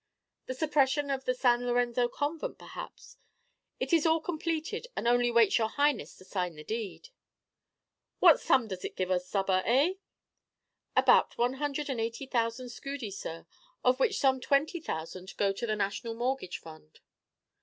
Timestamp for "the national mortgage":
15.67-16.57